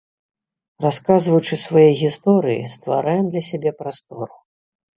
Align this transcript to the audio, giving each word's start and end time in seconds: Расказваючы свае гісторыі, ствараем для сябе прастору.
Расказваючы 0.85 1.59
свае 1.65 1.85
гісторыі, 2.01 2.65
ствараем 2.79 3.23
для 3.31 3.47
сябе 3.51 3.77
прастору. 3.85 4.33